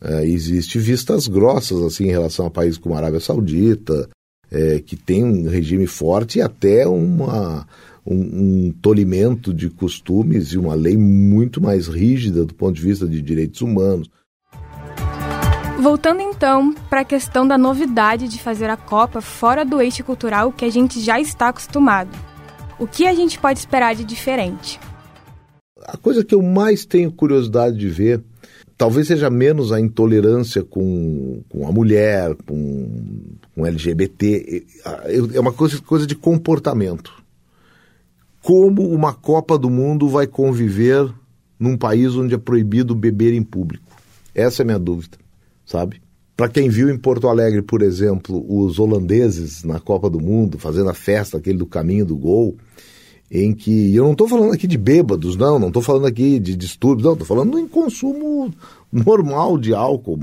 É, 0.00 0.26
existe 0.26 0.78
vistas 0.78 1.28
grossas 1.28 1.80
assim 1.82 2.04
em 2.04 2.10
relação 2.10 2.46
a 2.46 2.50
países 2.50 2.78
como 2.78 2.94
a 2.94 2.98
Arábia 2.98 3.20
Saudita, 3.20 4.08
é, 4.50 4.80
que 4.80 4.96
tem 4.96 5.24
um 5.24 5.48
regime 5.48 5.86
forte 5.86 6.38
e 6.38 6.42
até 6.42 6.86
uma 6.86 7.66
um, 8.04 8.66
um 8.66 8.74
tolimento 8.82 9.54
de 9.54 9.70
costumes 9.70 10.48
e 10.48 10.58
uma 10.58 10.74
lei 10.74 10.96
muito 10.96 11.60
mais 11.60 11.86
rígida 11.86 12.44
do 12.44 12.54
ponto 12.54 12.74
de 12.74 12.82
vista 12.82 13.06
de 13.06 13.22
direitos 13.22 13.60
humanos. 13.60 14.10
Voltando 15.82 16.20
então 16.20 16.72
para 16.88 17.00
a 17.00 17.04
questão 17.04 17.44
da 17.44 17.58
novidade 17.58 18.28
de 18.28 18.40
fazer 18.40 18.70
a 18.70 18.76
Copa 18.76 19.20
fora 19.20 19.64
do 19.64 19.82
eixo 19.82 20.04
cultural 20.04 20.52
que 20.52 20.64
a 20.64 20.70
gente 20.70 21.00
já 21.00 21.18
está 21.20 21.48
acostumado. 21.48 22.16
O 22.78 22.86
que 22.86 23.04
a 23.04 23.12
gente 23.12 23.36
pode 23.36 23.58
esperar 23.58 23.92
de 23.96 24.04
diferente? 24.04 24.78
A 25.84 25.96
coisa 25.96 26.24
que 26.24 26.36
eu 26.36 26.40
mais 26.40 26.84
tenho 26.84 27.10
curiosidade 27.10 27.76
de 27.76 27.88
ver, 27.88 28.22
talvez 28.78 29.08
seja 29.08 29.28
menos 29.28 29.72
a 29.72 29.80
intolerância 29.80 30.62
com, 30.62 31.42
com 31.48 31.66
a 31.66 31.72
mulher, 31.72 32.36
com, 32.46 33.34
com 33.52 33.66
LGBT, 33.66 34.64
é 35.34 35.40
uma 35.40 35.52
coisa, 35.52 35.82
coisa 35.82 36.06
de 36.06 36.14
comportamento. 36.14 37.12
Como 38.40 38.88
uma 38.88 39.12
Copa 39.12 39.58
do 39.58 39.68
Mundo 39.68 40.08
vai 40.08 40.28
conviver 40.28 41.12
num 41.58 41.76
país 41.76 42.14
onde 42.14 42.36
é 42.36 42.38
proibido 42.38 42.94
beber 42.94 43.34
em 43.34 43.42
público? 43.42 43.90
Essa 44.32 44.62
é 44.62 44.64
a 44.64 44.66
minha 44.66 44.78
dúvida 44.78 45.21
sabe? 45.64 46.00
Para 46.36 46.48
quem 46.48 46.68
viu 46.68 46.90
em 46.90 46.98
Porto 46.98 47.28
Alegre, 47.28 47.62
por 47.62 47.82
exemplo, 47.82 48.44
os 48.48 48.78
holandeses 48.78 49.62
na 49.64 49.78
Copa 49.78 50.08
do 50.08 50.20
Mundo 50.20 50.58
fazendo 50.58 50.90
a 50.90 50.94
festa 50.94 51.36
aquele 51.36 51.58
do 51.58 51.66
caminho 51.66 52.06
do 52.06 52.16
gol, 52.16 52.56
em 53.30 53.54
que 53.54 53.94
eu 53.94 54.04
não 54.04 54.12
estou 54.12 54.28
falando 54.28 54.52
aqui 54.52 54.66
de 54.66 54.76
bêbados, 54.76 55.36
não, 55.36 55.58
não 55.58 55.68
estou 55.68 55.82
falando 55.82 56.06
aqui 56.06 56.38
de 56.38 56.54
distúrbios, 56.54 57.04
não, 57.04 57.12
estou 57.12 57.26
falando 57.26 57.58
em 57.58 57.66
consumo 57.66 58.52
normal 58.92 59.56
de 59.56 59.74
álcool, 59.74 60.18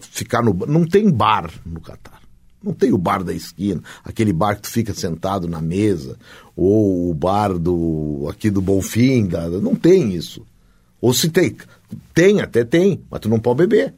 ficar 0.00 0.42
no 0.42 0.52
não 0.66 0.84
tem 0.84 1.10
bar 1.10 1.50
no 1.64 1.80
Catar. 1.80 2.20
Não 2.62 2.74
tem 2.74 2.92
o 2.92 2.98
bar 2.98 3.24
da 3.24 3.32
esquina, 3.32 3.82
aquele 4.04 4.34
bar 4.34 4.56
que 4.56 4.62
tu 4.62 4.68
fica 4.68 4.92
sentado 4.92 5.48
na 5.48 5.62
mesa, 5.62 6.18
ou 6.54 7.08
o 7.08 7.14
bar 7.14 7.58
do 7.58 8.26
aqui 8.28 8.50
do 8.50 8.60
Bonfim, 8.60 9.26
da, 9.26 9.48
não 9.48 9.74
tem 9.74 10.12
isso. 10.12 10.44
Ou 11.00 11.14
se 11.14 11.30
tem, 11.30 11.56
tem 12.12 12.42
até 12.42 12.62
tem, 12.62 13.00
mas 13.10 13.20
tu 13.20 13.30
não 13.30 13.40
pode 13.40 13.66
beber. 13.66 13.94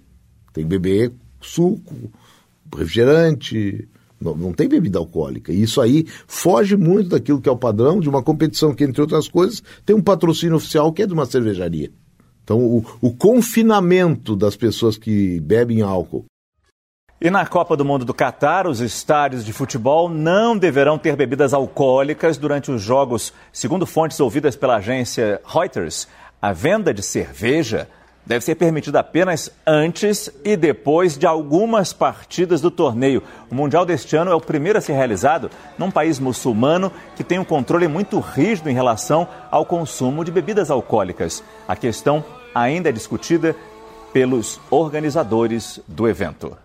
Tem 0.52 0.64
que 0.64 0.70
beber 0.70 1.12
suco, 1.40 1.94
refrigerante, 2.76 3.88
não, 4.20 4.36
não, 4.36 4.52
tem 4.52 4.68
bebida 4.68 4.98
alcoólica. 4.98 5.52
E 5.52 5.62
isso 5.62 5.80
aí 5.80 6.06
foge 6.26 6.76
muito 6.76 7.10
daquilo 7.10 7.40
que 7.40 7.48
é 7.48 7.52
o 7.52 7.56
padrão 7.56 7.98
de 7.98 8.08
uma 8.08 8.22
competição 8.22 8.74
que, 8.74 8.84
entre 8.84 9.00
outras 9.00 9.26
coisas, 9.28 9.62
tem 9.84 9.96
um 9.96 10.02
patrocínio 10.02 10.56
oficial 10.56 10.92
que 10.92 11.02
é 11.02 11.06
de 11.06 11.12
uma 11.12 11.26
cervejaria. 11.26 11.90
Então, 12.44 12.58
o, 12.58 12.84
o 13.00 13.12
confinamento 13.12 14.34
das 14.36 14.56
pessoas 14.56 14.96
que 14.96 15.40
bebem 15.40 15.82
álcool. 15.82 16.24
E 17.20 17.30
na 17.30 17.46
Copa 17.46 17.76
do 17.76 17.84
Mundo 17.84 18.04
do 18.04 18.12
Catar, 18.12 18.66
os 18.66 18.80
estádios 18.80 19.44
de 19.44 19.52
futebol 19.52 20.08
não 20.08 20.58
deverão 20.58 20.98
ter 20.98 21.14
bebidas 21.14 21.54
alcoólicas 21.54 22.36
durante 22.36 22.70
os 22.72 22.82
jogos. 22.82 23.32
Segundo 23.52 23.86
fontes 23.86 24.18
ouvidas 24.18 24.56
pela 24.56 24.76
agência 24.76 25.40
Reuters, 25.46 26.08
a 26.40 26.52
venda 26.52 26.92
de 26.92 27.00
cerveja 27.00 27.88
deve 28.24 28.44
ser 28.44 28.54
permitida 28.54 29.00
apenas 29.00 29.50
antes 29.66 30.30
e 30.44 30.56
depois 30.56 31.18
de 31.18 31.26
algumas 31.26 31.92
partidas 31.92 32.60
do 32.60 32.70
torneio. 32.70 33.22
O 33.50 33.54
Mundial 33.54 33.84
deste 33.84 34.16
ano 34.16 34.30
é 34.30 34.34
o 34.34 34.40
primeiro 34.40 34.78
a 34.78 34.80
ser 34.80 34.92
realizado 34.92 35.50
num 35.76 35.90
país 35.90 36.18
muçulmano 36.18 36.92
que 37.16 37.24
tem 37.24 37.38
um 37.38 37.44
controle 37.44 37.88
muito 37.88 38.18
rígido 38.20 38.70
em 38.70 38.74
relação 38.74 39.26
ao 39.50 39.66
consumo 39.66 40.24
de 40.24 40.30
bebidas 40.30 40.70
alcoólicas. 40.70 41.42
A 41.66 41.76
questão 41.76 42.24
ainda 42.54 42.88
é 42.88 42.92
discutida 42.92 43.56
pelos 44.12 44.60
organizadores 44.70 45.80
do 45.88 46.06
evento. 46.06 46.56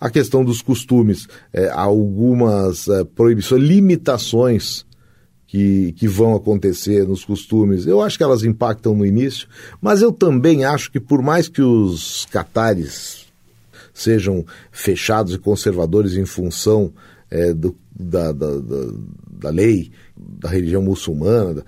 A 0.00 0.10
questão 0.10 0.44
dos 0.44 0.60
costumes, 0.60 1.28
é, 1.52 1.70
algumas 1.70 2.88
é, 2.88 3.04
proibições, 3.04 3.62
limitações 3.62 4.84
que, 5.52 5.92
que 5.92 6.08
vão 6.08 6.34
acontecer 6.34 7.06
nos 7.06 7.26
costumes, 7.26 7.86
eu 7.86 8.00
acho 8.00 8.16
que 8.16 8.24
elas 8.24 8.42
impactam 8.42 8.96
no 8.96 9.04
início, 9.04 9.46
mas 9.82 10.00
eu 10.00 10.10
também 10.10 10.64
acho 10.64 10.90
que 10.90 10.98
por 10.98 11.20
mais 11.20 11.46
que 11.46 11.60
os 11.60 12.26
catares 12.30 13.26
sejam 13.92 14.46
fechados 14.70 15.34
e 15.34 15.38
conservadores 15.38 16.14
em 16.14 16.24
função 16.24 16.90
é, 17.30 17.52
do, 17.52 17.76
da, 17.94 18.32
da, 18.32 18.60
da, 18.60 18.92
da, 19.30 19.50
lei, 19.50 19.90
da 20.16 20.48
religião 20.48 20.80
muçulmana, 20.80 21.62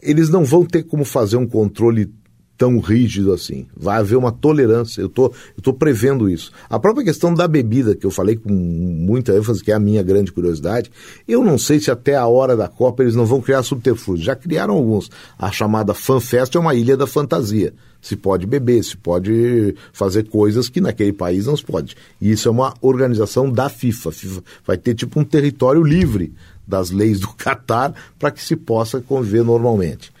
eles 0.00 0.30
não 0.30 0.42
vão 0.42 0.64
ter 0.64 0.84
como 0.84 1.04
fazer 1.04 1.36
um 1.36 1.46
controle 1.46 2.10
tão 2.58 2.80
rígido 2.80 3.32
assim. 3.32 3.66
Vai 3.74 3.98
haver 3.98 4.16
uma 4.16 4.32
tolerância, 4.32 5.00
eu 5.00 5.06
estou 5.06 5.32
tô 5.62 5.72
prevendo 5.72 6.28
isso. 6.28 6.50
A 6.68 6.78
própria 6.78 7.04
questão 7.04 7.32
da 7.32 7.46
bebida, 7.46 7.94
que 7.94 8.04
eu 8.04 8.10
falei 8.10 8.34
com 8.34 8.52
muita 8.52 9.32
ênfase, 9.32 9.62
que 9.62 9.70
é 9.70 9.74
a 9.74 9.78
minha 9.78 10.02
grande 10.02 10.32
curiosidade, 10.32 10.90
eu 11.26 11.44
não 11.44 11.56
sei 11.56 11.78
se 11.78 11.88
até 11.88 12.16
a 12.16 12.26
hora 12.26 12.56
da 12.56 12.66
Copa 12.66 13.04
eles 13.04 13.14
não 13.14 13.24
vão 13.24 13.40
criar 13.40 13.62
subterfúgios. 13.62 14.26
Já 14.26 14.34
criaram 14.34 14.74
alguns. 14.74 15.08
A 15.38 15.52
chamada 15.52 15.94
FanFest 15.94 16.56
é 16.56 16.58
uma 16.58 16.74
ilha 16.74 16.96
da 16.96 17.06
fantasia. 17.06 17.72
Se 18.00 18.16
pode 18.16 18.46
beber, 18.46 18.82
se 18.84 18.96
pode 18.96 19.74
fazer 19.92 20.28
coisas 20.28 20.68
que 20.68 20.80
naquele 20.80 21.12
país 21.12 21.46
não 21.46 21.56
se 21.56 21.64
pode. 21.64 21.96
E 22.20 22.30
isso 22.32 22.48
é 22.48 22.50
uma 22.50 22.74
organização 22.80 23.50
da 23.50 23.68
FIFA. 23.68 24.10
FIFA 24.10 24.42
vai 24.66 24.76
ter 24.76 24.94
tipo 24.94 25.18
um 25.20 25.24
território 25.24 25.82
livre 25.82 26.32
das 26.66 26.90
leis 26.90 27.20
do 27.20 27.28
Catar 27.28 27.94
para 28.18 28.30
que 28.30 28.42
se 28.42 28.56
possa 28.56 29.00
conviver 29.00 29.44
normalmente. 29.44 30.12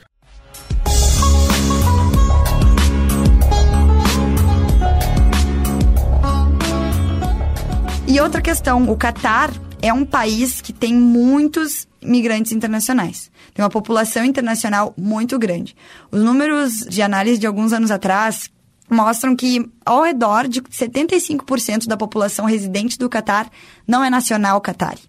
E 8.10 8.18
outra 8.22 8.40
questão, 8.40 8.90
o 8.90 8.96
Catar 8.96 9.52
é 9.82 9.92
um 9.92 10.02
país 10.02 10.62
que 10.62 10.72
tem 10.72 10.94
muitos 10.94 11.86
migrantes 12.02 12.52
internacionais. 12.52 13.30
Tem 13.52 13.62
uma 13.62 13.70
população 13.70 14.24
internacional 14.24 14.94
muito 14.96 15.38
grande. 15.38 15.76
Os 16.10 16.22
números 16.22 16.86
de 16.88 17.02
análise 17.02 17.38
de 17.38 17.46
alguns 17.46 17.70
anos 17.70 17.90
atrás 17.90 18.50
mostram 18.90 19.36
que 19.36 19.70
ao 19.84 20.02
redor 20.04 20.48
de 20.48 20.62
75% 20.62 21.86
da 21.86 21.98
população 21.98 22.46
residente 22.46 22.96
do 22.96 23.10
Catar 23.10 23.50
não 23.86 24.02
é 24.02 24.08
nacional 24.08 24.58
catari. 24.62 25.02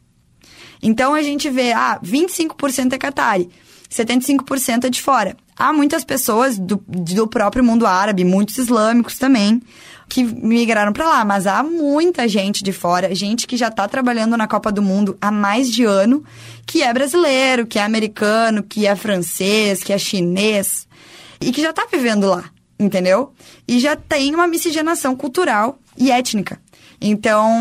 Então 0.84 1.14
a 1.14 1.24
gente 1.24 1.50
vê, 1.50 1.72
ah, 1.72 2.02
25% 2.04 2.92
é 2.92 2.98
catari, 2.98 3.50
75% 3.90 4.86
é 4.86 4.90
de 4.90 5.02
fora. 5.02 5.36
Há 5.58 5.74
muitas 5.74 6.04
pessoas 6.04 6.58
do, 6.58 6.82
do 6.88 7.28
próprio 7.28 7.64
mundo 7.64 7.86
árabe, 7.86 8.24
muitos 8.24 8.58
islâmicos 8.58 9.18
também, 9.18 9.62
que 10.08 10.24
migraram 10.24 10.92
para 10.92 11.08
lá, 11.08 11.26
mas 11.26 11.46
há 11.46 11.62
muita 11.62 12.28
gente 12.28 12.64
de 12.64 12.72
fora, 12.72 13.14
gente 13.14 13.46
que 13.46 13.56
já 13.56 13.68
está 13.68 13.88
trabalhando 13.88 14.36
na 14.36 14.48
Copa 14.48 14.72
do 14.72 14.82
Mundo 14.82 15.18
há 15.22 15.32
mais 15.32 15.70
de 15.70 15.84
ano, 15.84 16.24
que 16.66 16.82
é 16.82 16.92
brasileiro, 16.92 17.68
que 17.68 17.78
é 17.78 17.84
americano, 17.84 18.64
que 18.64 18.88
é 18.88 18.96
francês, 18.96 19.84
que 19.84 19.94
é 19.94 19.98
chinês 19.98 20.88
e 21.40 21.52
que 21.52 21.62
já 21.62 21.70
está 21.70 21.86
vivendo 21.92 22.28
lá, 22.28 22.46
entendeu? 22.80 23.34
E 23.68 23.80
já 23.80 23.96
tem 23.96 24.34
uma 24.34 24.48
miscigenação 24.48 25.16
cultural 25.16 25.78
e 25.96 26.12
étnica. 26.12 26.60
Então, 27.00 27.54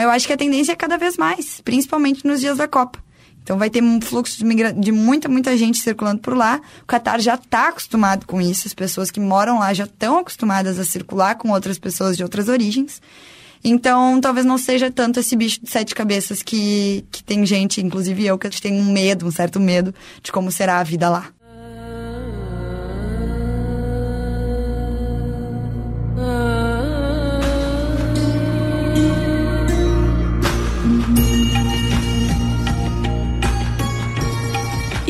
eu 0.00 0.10
acho 0.10 0.26
que 0.26 0.32
a 0.32 0.36
tendência 0.36 0.72
é 0.72 0.76
cada 0.76 0.96
vez 0.96 1.16
mais, 1.16 1.60
principalmente 1.60 2.26
nos 2.26 2.40
dias 2.40 2.58
da 2.58 2.66
Copa. 2.66 3.03
Então 3.44 3.58
vai 3.58 3.68
ter 3.68 3.82
um 3.82 4.00
fluxo 4.00 4.38
de, 4.38 4.72
de, 4.72 4.90
muita, 4.90 5.28
muita 5.28 5.54
gente 5.56 5.78
circulando 5.78 6.20
por 6.20 6.34
lá. 6.34 6.62
O 6.82 6.86
Qatar 6.86 7.20
já 7.20 7.34
está 7.34 7.68
acostumado 7.68 8.26
com 8.26 8.40
isso, 8.40 8.66
as 8.66 8.72
pessoas 8.72 9.10
que 9.10 9.20
moram 9.20 9.58
lá 9.58 9.72
já 9.74 9.84
estão 9.84 10.18
acostumadas 10.18 10.78
a 10.78 10.84
circular 10.84 11.34
com 11.36 11.50
outras 11.50 11.78
pessoas 11.78 12.16
de 12.16 12.22
outras 12.22 12.48
origens. 12.48 13.02
Então, 13.62 14.18
talvez 14.20 14.46
não 14.46 14.56
seja 14.56 14.90
tanto 14.90 15.20
esse 15.20 15.36
bicho 15.36 15.60
de 15.62 15.70
sete 15.70 15.94
cabeças 15.94 16.42
que, 16.42 17.04
que 17.10 17.22
tem 17.22 17.44
gente, 17.44 17.82
inclusive 17.82 18.24
eu, 18.24 18.38
que 18.38 18.60
tem 18.60 18.74
um 18.74 18.90
medo, 18.90 19.26
um 19.26 19.30
certo 19.30 19.60
medo 19.60 19.94
de 20.22 20.32
como 20.32 20.50
será 20.50 20.80
a 20.80 20.82
vida 20.82 21.08
lá. 21.08 21.28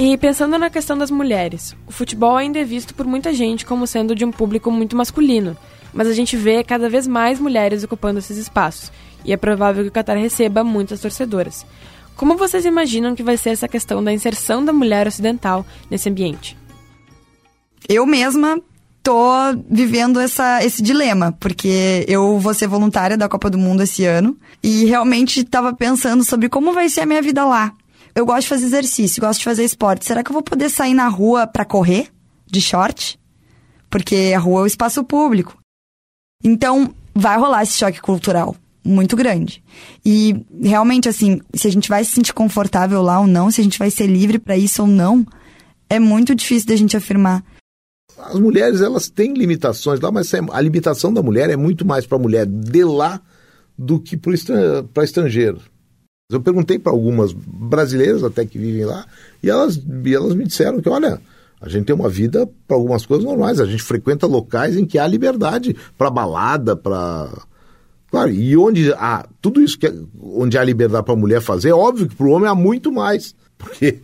E 0.07 0.19
pensando 0.19 0.59
na 0.59 0.69
questão 0.69 0.99
das 0.99 1.11
mulheres, 1.11 1.75
o 1.87 1.91
futebol 1.91 2.37
ainda 2.37 2.59
é 2.59 2.65
visto 2.65 2.95
por 2.95 3.07
muita 3.07 3.33
gente 3.33 3.65
como 3.65 3.87
sendo 3.87 4.15
de 4.15 4.23
um 4.23 4.31
público 4.31 4.71
muito 4.71 4.95
masculino, 4.95 5.57
mas 5.95 6.07
a 6.07 6.13
gente 6.13 6.37
vê 6.37 6.63
cada 6.63 6.91
vez 6.91 7.07
mais 7.07 7.41
mulheres 7.41 7.83
ocupando 7.83 8.19
esses 8.19 8.37
espaços, 8.37 8.93
e 9.25 9.33
é 9.33 9.37
provável 9.39 9.83
que 9.83 9.89
o 9.89 9.93
Qatar 9.93 10.19
receba 10.19 10.63
muitas 10.63 11.01
torcedoras. 11.01 11.65
Como 12.17 12.37
vocês 12.37 12.67
imaginam 12.67 13.15
que 13.15 13.23
vai 13.23 13.39
ser 13.39 13.49
essa 13.49 13.67
questão 13.67 14.05
da 14.05 14.13
inserção 14.13 14.63
da 14.63 14.75
mulher 14.75 15.07
ocidental 15.07 15.65
nesse 15.91 16.11
ambiente? 16.11 16.55
Eu 17.89 18.05
mesma 18.05 18.61
tô 19.03 19.31
vivendo 19.71 20.21
essa, 20.21 20.63
esse 20.63 20.83
dilema, 20.83 21.33
porque 21.41 22.05
eu 22.07 22.39
vou 22.39 22.53
ser 22.53 22.67
voluntária 22.67 23.17
da 23.17 23.27
Copa 23.27 23.49
do 23.49 23.57
Mundo 23.57 23.83
esse 23.83 24.05
ano 24.05 24.37
e 24.63 24.85
realmente 24.85 25.41
estava 25.41 25.73
pensando 25.73 26.23
sobre 26.23 26.51
como 26.51 26.75
vai 26.75 26.91
ser 26.91 27.01
a 27.01 27.07
minha 27.07 27.23
vida 27.23 27.43
lá 27.47 27.73
eu 28.15 28.25
gosto 28.25 28.43
de 28.43 28.49
fazer 28.49 28.67
exercício, 28.67 29.21
gosto 29.21 29.41
de 29.41 29.45
fazer 29.45 29.65
esporte. 29.65 30.05
Será 30.05 30.23
que 30.23 30.31
eu 30.31 30.35
vou 30.35 30.43
poder 30.43 30.69
sair 30.71 30.95
na 30.95 31.09
rua 31.09 31.47
para 31.47 31.65
correr 31.65 32.09
de 32.47 32.61
short? 32.61 33.19
Porque 33.91 34.33
a 34.35 34.39
rua 34.39 34.61
é 34.61 34.63
o 34.65 34.67
espaço 34.67 35.03
público. 35.05 35.59
Então, 36.43 36.95
vai 37.15 37.39
rolar 37.39 37.63
esse 37.63 37.79
choque 37.79 38.01
cultural 38.01 38.57
muito 38.85 39.17
grande. 39.17 39.65
E 40.05 40.45
realmente, 40.63 41.09
assim, 41.09 41.41
se 41.55 41.67
a 41.67 41.73
gente 41.73 41.89
vai 41.89 42.05
se 42.05 42.13
sentir 42.13 42.35
confortável 42.35 43.01
lá 43.01 43.21
ou 43.21 43.27
não, 43.27 43.51
se 43.51 43.61
a 43.61 43.65
gente 43.65 43.79
vai 43.79 43.91
ser 43.91 44.07
livre 44.07 44.39
para 44.39 44.59
isso 44.59 44.83
ou 44.83 44.89
não, 44.89 45.27
é 45.89 45.99
muito 45.99 46.35
difícil 46.35 46.69
da 46.69 46.77
gente 46.77 46.97
afirmar. 46.97 47.43
As 48.19 48.39
mulheres, 48.39 48.81
elas 48.81 49.09
têm 49.09 49.33
limitações 49.33 50.01
lá, 50.01 50.13
mas 50.13 50.31
a 50.35 50.61
limitação 50.61 51.13
da 51.13 51.23
mulher 51.23 51.49
é 51.49 51.57
muito 51.57 51.85
mais 51.85 52.07
para 52.07 52.19
a 52.19 52.21
mulher 52.21 52.47
de 52.47 52.85
lá 52.85 53.21
do 53.77 53.99
que 53.99 54.17
para 54.17 55.03
estrangeiro. 55.03 55.61
Eu 56.31 56.41
perguntei 56.41 56.79
para 56.79 56.91
algumas 56.91 57.35
brasileiras 57.35 58.25
até 58.25 58.47
que 58.47 58.59
vivem 58.59 58.87
lá 58.87 59.05
e 59.43 59.51
elas, 59.51 59.77
e 59.77 60.15
elas 60.15 60.35
me 60.35 60.45
disseram 60.45 60.81
que, 60.81 60.89
olha, 60.89 61.21
a 61.61 61.69
gente 61.69 61.85
tem 61.85 61.95
uma 61.95 62.09
vida 62.09 62.49
para 62.67 62.79
algumas 62.79 63.05
coisas 63.05 63.27
normais, 63.27 63.61
a 63.61 63.67
gente 63.67 63.83
frequenta 63.83 64.27
locais 64.27 64.75
em 64.75 64.87
que 64.87 64.99
há 64.99 65.07
liberdade 65.07 65.77
para 65.99 66.11
balada, 66.11 66.75
para 66.75 67.31
Claro, 68.11 68.31
e 68.31 68.57
onde 68.57 68.93
há 68.93 69.27
tudo 69.43 69.61
isso 69.61 69.79
que 69.79 69.87
é, 69.87 69.95
onde 70.23 70.57
há 70.57 70.65
liberdade 70.65 71.05
para 71.05 71.15
a 71.15 71.17
mulher 71.17 71.43
fazer, 71.43 71.71
é 71.71 71.75
óbvio 71.75 72.09
que 72.09 72.15
para 72.15 72.27
o 72.27 72.31
homem 72.31 72.49
há 72.49 72.55
muito 72.55 72.91
mais. 72.91 73.35
Porque 73.59 74.01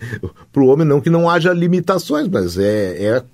para 0.53 0.63
o 0.63 0.67
homem 0.67 0.87
não 0.87 1.01
que 1.01 1.09
não 1.09 1.31
haja 1.31 1.53
limitações, 1.53 2.29
mas 2.29 2.59
é, 2.59 3.03
é 3.03 3.25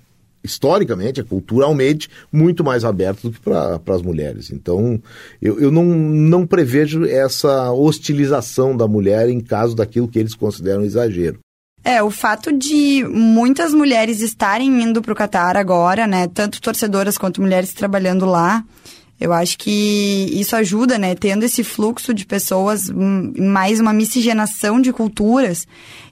historicamente, 0.43 1.23
culturalmente, 1.23 2.09
muito 2.31 2.63
mais 2.63 2.85
aberto 2.85 3.29
do 3.29 3.31
que 3.31 3.39
para 3.39 3.79
as 3.87 4.01
mulheres. 4.01 4.51
Então, 4.51 5.01
eu, 5.41 5.59
eu 5.59 5.71
não, 5.71 5.85
não 5.85 6.47
prevejo 6.47 7.05
essa 7.05 7.71
hostilização 7.71 8.75
da 8.75 8.87
mulher 8.87 9.29
em 9.29 9.39
caso 9.39 9.75
daquilo 9.75 10.07
que 10.07 10.19
eles 10.19 10.33
consideram 10.33 10.83
exagero. 10.83 11.39
É, 11.83 12.03
o 12.03 12.11
fato 12.11 12.51
de 12.51 13.05
muitas 13.07 13.73
mulheres 13.73 14.19
estarem 14.19 14.83
indo 14.83 15.01
para 15.01 15.13
o 15.13 15.15
Catar 15.15 15.55
agora, 15.55 16.05
né, 16.05 16.27
tanto 16.27 16.61
torcedoras 16.61 17.17
quanto 17.17 17.41
mulheres 17.41 17.71
trabalhando 17.71 18.25
lá, 18.25 18.63
eu 19.19 19.33
acho 19.33 19.57
que 19.57 20.29
isso 20.31 20.55
ajuda, 20.55 20.97
né? 20.97 21.15
Tendo 21.15 21.43
esse 21.43 21.63
fluxo 21.63 22.13
de 22.13 22.25
pessoas, 22.25 22.89
hum, 22.89 23.33
mais 23.37 23.79
uma 23.79 23.91
miscigenação 23.91 24.79
de 24.79 24.93
culturas, 24.93 25.65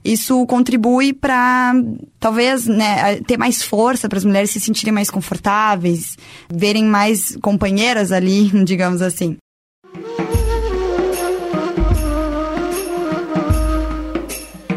isso 0.04 0.44
contribui 0.46 1.12
para 1.12 1.72
talvez 2.18 2.66
né, 2.66 3.20
ter 3.26 3.36
mais 3.36 3.62
força 3.62 4.08
para 4.08 4.18
as 4.18 4.24
mulheres 4.24 4.50
se 4.50 4.58
sentirem 4.58 4.92
mais 4.92 5.08
confortáveis, 5.08 6.16
verem 6.52 6.84
mais 6.84 7.36
companheiras 7.40 8.10
ali, 8.10 8.50
digamos 8.64 9.00
assim. 9.00 9.36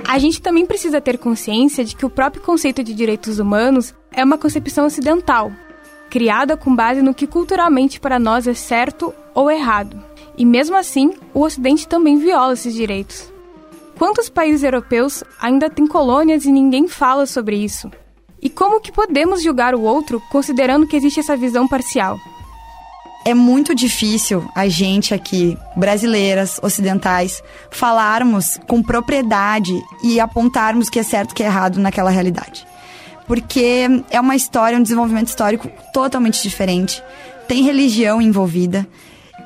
A 0.07 0.17
gente 0.17 0.41
também 0.41 0.65
precisa 0.65 0.99
ter 0.99 1.17
consciência 1.17 1.85
de 1.85 1.95
que 1.95 2.05
o 2.05 2.09
próprio 2.09 2.41
conceito 2.41 2.83
de 2.83 2.93
direitos 2.93 3.39
humanos 3.39 3.93
é 4.11 4.23
uma 4.23 4.37
concepção 4.37 4.85
ocidental, 4.85 5.51
criada 6.09 6.57
com 6.57 6.75
base 6.75 7.01
no 7.01 7.13
que 7.13 7.27
culturalmente 7.27 7.99
para 7.99 8.19
nós 8.19 8.47
é 8.47 8.53
certo 8.53 9.13
ou 9.33 9.49
errado. 9.49 10.01
E 10.37 10.45
mesmo 10.45 10.75
assim, 10.75 11.13
o 11.33 11.41
Ocidente 11.41 11.87
também 11.87 12.17
viola 12.17 12.53
esses 12.53 12.73
direitos. 12.73 13.31
quantos 13.97 14.29
países 14.29 14.63
europeus 14.63 15.23
ainda 15.41 15.69
têm 15.69 15.85
colônias 15.85 16.45
e 16.45 16.51
ninguém 16.51 16.87
fala 16.87 17.25
sobre 17.25 17.57
isso? 17.57 17.91
E 18.41 18.49
como 18.49 18.79
que 18.79 18.93
podemos 18.93 19.43
julgar 19.43 19.75
o 19.75 19.81
outro 19.81 20.21
considerando 20.31 20.87
que 20.87 20.95
existe 20.95 21.19
essa 21.19 21.35
visão 21.35 21.67
parcial? 21.67 22.17
É 23.25 23.33
muito 23.33 23.75
difícil 23.75 24.49
a 24.55 24.69
gente 24.69 25.13
aqui, 25.13 25.57
brasileiras, 25.75 26.57
ocidentais, 26.63 27.43
falarmos 27.69 28.57
com 28.65 28.81
propriedade 28.81 29.77
e 30.01 30.21
apontarmos 30.21 30.89
que 30.89 30.99
é 30.99 31.03
certo 31.03 31.35
que 31.35 31.43
é 31.43 31.47
errado 31.47 31.77
naquela 31.79 32.09
realidade. 32.09 32.65
Porque 33.29 33.87
é 34.09 34.19
uma 34.19 34.35
história, 34.35 34.75
um 34.75 34.81
desenvolvimento 34.81 35.27
histórico 35.27 35.69
totalmente 35.93 36.41
diferente. 36.41 37.03
Tem 37.47 37.61
religião 37.61 38.19
envolvida. 38.19 38.87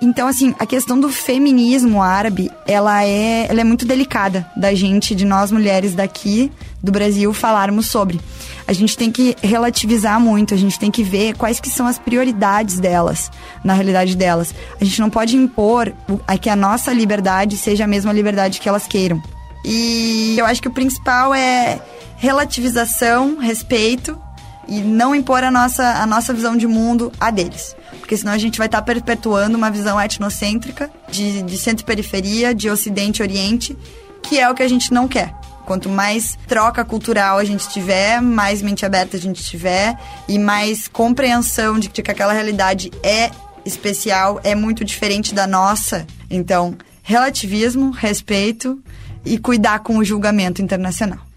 Então, 0.02 0.26
assim, 0.26 0.56
a 0.58 0.66
questão 0.66 0.98
do 0.98 1.10
feminismo 1.10 2.02
árabe, 2.02 2.50
ela 2.66 3.04
é, 3.04 3.46
ela 3.50 3.60
é 3.60 3.64
muito 3.66 3.86
delicada 3.86 4.50
da 4.56 4.74
gente, 4.74 5.14
de 5.14 5.26
nós 5.26 5.52
mulheres 5.52 5.94
daqui 5.94 6.50
do 6.82 6.94
Brasil, 6.94 7.34
falarmos 7.34 7.88
sobre. 7.88 8.22
A 8.66 8.72
gente 8.72 8.98
tem 8.98 9.12
que 9.12 9.36
relativizar 9.42 10.18
muito, 10.18 10.54
a 10.54 10.58
gente 10.58 10.80
tem 10.80 10.90
que 10.90 11.04
ver 11.04 11.36
quais 11.36 11.60
que 11.60 11.70
são 11.70 11.86
as 11.86 12.00
prioridades 12.00 12.80
delas, 12.80 13.30
na 13.66 13.74
realidade 13.74 14.16
delas. 14.16 14.56
A 14.80 14.86
gente 14.86 15.02
não 15.02 15.10
pode 15.10 15.36
impor 15.36 15.94
a 16.26 16.38
que 16.38 16.50
a 16.50 16.56
nossa 16.56 16.94
liberdade 16.94 17.58
seja 17.58 17.84
a 17.84 17.88
mesma 17.88 18.14
liberdade 18.14 18.62
que 18.62 18.70
elas 18.70 18.88
queiram. 18.88 19.22
E 19.66 20.36
eu 20.38 20.46
acho 20.46 20.62
que 20.62 20.70
o 20.70 20.72
principal 20.72 21.34
é 21.34 21.82
relativização, 22.24 23.38
respeito 23.38 24.18
e 24.66 24.80
não 24.80 25.14
impor 25.14 25.44
a 25.44 25.52
nossa, 25.52 25.84
a 26.02 26.08
nossa 26.08 26.34
visão 26.34 26.56
de 26.56 26.66
mundo 26.66 27.12
a 27.20 27.30
deles. 27.30 27.76
Porque 28.00 28.16
senão 28.16 28.32
a 28.32 28.38
gente 28.38 28.58
vai 28.58 28.68
estar 28.68 28.78
tá 28.78 28.82
perpetuando 28.82 29.58
uma 29.58 29.70
visão 29.70 30.00
etnocêntrica 30.00 30.90
de, 31.12 31.42
de 31.42 31.58
centro 31.58 31.84
e 31.84 31.86
periferia, 31.86 32.56
de 32.56 32.70
ocidente 32.70 33.22
e 33.22 33.24
oriente, 33.24 33.78
que 34.22 34.40
é 34.40 34.50
o 34.50 34.56
que 34.56 34.64
a 34.64 34.70
gente 34.70 34.94
não 34.94 35.06
quer. 35.06 35.36
Quanto 35.66 35.90
mais 35.90 36.38
troca 36.48 36.86
cultural 36.86 37.40
a 37.40 37.44
gente 37.44 37.68
tiver, 37.68 38.22
mais 38.22 38.62
mente 38.62 38.86
aberta 38.86 39.18
a 39.18 39.20
gente 39.20 39.44
tiver 39.44 40.00
e 40.26 40.40
mais 40.40 40.88
compreensão 40.88 41.78
de 41.78 41.90
que 41.90 42.10
aquela 42.10 42.32
realidade 42.32 42.90
é 43.04 43.32
especial, 43.66 44.40
é 44.46 44.56
muito 44.56 44.86
diferente 44.86 45.36
da 45.36 45.46
nossa. 45.46 46.08
Então, 46.30 46.74
relativismo, 47.02 47.92
respeito 47.92 48.82
e 49.26 49.38
cuidar 49.38 49.80
com 49.80 49.98
o 49.98 50.06
julgamento 50.06 50.62
internacional. 50.62 51.33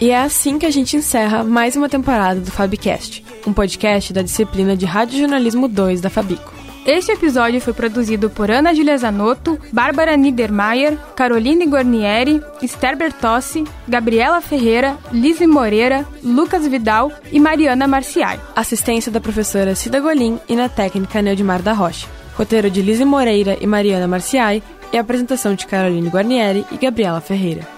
E 0.00 0.10
é 0.10 0.22
assim 0.22 0.58
que 0.58 0.66
a 0.66 0.70
gente 0.70 0.96
encerra 0.96 1.42
mais 1.42 1.74
uma 1.74 1.88
temporada 1.88 2.40
do 2.40 2.52
Fabcast, 2.52 3.24
um 3.44 3.52
podcast 3.52 4.12
da 4.12 4.22
disciplina 4.22 4.76
de 4.76 4.86
Rádio 4.86 5.18
Jornalismo 5.18 5.66
2 5.66 6.00
da 6.00 6.08
Fabico. 6.08 6.54
Este 6.86 7.12
episódio 7.12 7.60
foi 7.60 7.72
produzido 7.72 8.30
por 8.30 8.50
Ana 8.50 8.72
Julia 8.72 8.96
Zanotto, 8.96 9.58
Bárbara 9.72 10.16
Niedermayer, 10.16 10.96
Caroline 11.16 11.66
Gornieri, 11.66 12.40
Esther 12.62 12.96
Bertossi, 12.96 13.64
Gabriela 13.86 14.40
Ferreira, 14.40 14.96
Lise 15.12 15.46
Moreira, 15.46 16.06
Lucas 16.22 16.66
Vidal 16.66 17.12
e 17.32 17.40
Mariana 17.40 17.88
Marciai. 17.88 18.40
Assistência 18.54 19.12
da 19.12 19.20
professora 19.20 19.74
Cida 19.74 20.00
Golim 20.00 20.38
e 20.48 20.54
na 20.54 20.68
técnica 20.68 21.20
Neudimar 21.20 21.60
da 21.60 21.72
Rocha. 21.72 22.06
Roteiro 22.38 22.70
de 22.70 22.80
Lise 22.80 23.04
Moreira 23.04 23.58
e 23.60 23.66
Mariana 23.66 24.06
Marciai 24.06 24.62
e 24.92 24.98
apresentação 24.98 25.54
de 25.54 25.66
Caroline 25.66 26.08
Guarnieri 26.08 26.64
e 26.70 26.76
Gabriela 26.76 27.20
Ferreira. 27.20 27.77